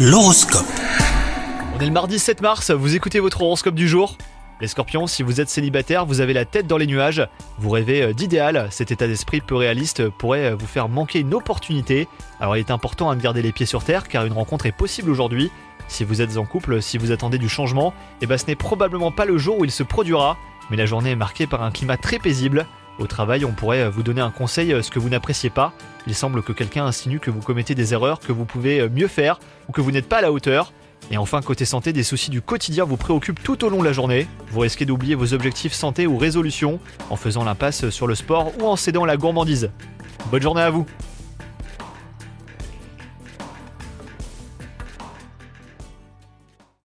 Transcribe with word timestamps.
L'horoscope. 0.00 0.64
On 1.74 1.80
est 1.80 1.86
le 1.86 1.90
mardi 1.90 2.20
7 2.20 2.40
mars, 2.40 2.70
vous 2.70 2.94
écoutez 2.94 3.18
votre 3.18 3.42
horoscope 3.42 3.74
du 3.74 3.88
jour 3.88 4.16
Les 4.60 4.68
scorpions, 4.68 5.08
si 5.08 5.24
vous 5.24 5.40
êtes 5.40 5.48
célibataire, 5.48 6.06
vous 6.06 6.20
avez 6.20 6.34
la 6.34 6.44
tête 6.44 6.68
dans 6.68 6.76
les 6.76 6.86
nuages, 6.86 7.26
vous 7.58 7.70
rêvez 7.70 8.02
euh, 8.02 8.12
d'idéal, 8.12 8.68
cet 8.70 8.92
état 8.92 9.08
d'esprit 9.08 9.40
peu 9.40 9.56
réaliste 9.56 10.08
pourrait 10.08 10.52
euh, 10.52 10.54
vous 10.54 10.68
faire 10.68 10.88
manquer 10.88 11.18
une 11.18 11.34
opportunité. 11.34 12.06
Alors 12.38 12.56
il 12.56 12.60
est 12.60 12.70
important 12.70 13.12
de 13.12 13.20
garder 13.20 13.42
les 13.42 13.50
pieds 13.50 13.66
sur 13.66 13.82
terre 13.82 14.06
car 14.06 14.24
une 14.24 14.34
rencontre 14.34 14.66
est 14.66 14.72
possible 14.72 15.10
aujourd'hui. 15.10 15.50
Si 15.88 16.04
vous 16.04 16.22
êtes 16.22 16.36
en 16.36 16.46
couple, 16.46 16.80
si 16.80 16.96
vous 16.96 17.10
attendez 17.10 17.38
du 17.38 17.48
changement, 17.48 17.92
eh 18.20 18.26
ben 18.26 18.38
ce 18.38 18.46
n'est 18.46 18.54
probablement 18.54 19.10
pas 19.10 19.24
le 19.24 19.36
jour 19.36 19.58
où 19.58 19.64
il 19.64 19.72
se 19.72 19.82
produira, 19.82 20.36
mais 20.70 20.76
la 20.76 20.86
journée 20.86 21.10
est 21.10 21.16
marquée 21.16 21.48
par 21.48 21.64
un 21.64 21.72
climat 21.72 21.96
très 21.96 22.20
paisible. 22.20 22.66
Au 22.98 23.06
travail, 23.06 23.44
on 23.44 23.52
pourrait 23.52 23.82
euh, 23.82 23.90
vous 23.90 24.02
donner 24.02 24.20
un 24.20 24.30
conseil, 24.30 24.74
ce 24.82 24.90
que 24.90 24.98
vous 24.98 25.08
n'appréciez 25.08 25.50
pas. 25.50 25.72
Il 26.06 26.14
semble 26.14 26.42
que 26.42 26.52
quelqu'un 26.52 26.86
insinue 26.86 27.20
que 27.20 27.30
vous 27.30 27.40
commettez 27.40 27.74
des 27.74 27.92
erreurs, 27.92 28.20
que 28.20 28.32
vous 28.32 28.44
pouvez 28.44 28.88
mieux 28.88 29.08
faire, 29.08 29.40
ou 29.68 29.72
que 29.72 29.80
vous 29.80 29.92
n'êtes 29.92 30.08
pas 30.08 30.18
à 30.18 30.22
la 30.22 30.32
hauteur. 30.32 30.72
Et 31.10 31.16
enfin, 31.16 31.40
côté 31.40 31.64
santé, 31.64 31.92
des 31.92 32.02
soucis 32.02 32.30
du 32.30 32.42
quotidien 32.42 32.84
vous 32.84 32.96
préoccupent 32.96 33.42
tout 33.42 33.64
au 33.64 33.68
long 33.68 33.80
de 33.80 33.84
la 33.84 33.92
journée. 33.92 34.26
Vous 34.50 34.60
risquez 34.60 34.84
d'oublier 34.84 35.14
vos 35.14 35.32
objectifs 35.32 35.72
santé 35.72 36.06
ou 36.06 36.18
résolutions 36.18 36.80
en 37.10 37.16
faisant 37.16 37.44
l'impasse 37.44 37.88
sur 37.90 38.06
le 38.06 38.14
sport 38.14 38.52
ou 38.60 38.66
en 38.66 38.76
cédant 38.76 39.04
la 39.04 39.16
gourmandise. 39.16 39.70
Bonne 40.30 40.42
journée 40.42 40.62
à 40.62 40.70
vous 40.70 40.86